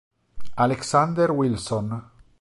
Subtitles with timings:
[0.57, 1.85] Alexander Wilson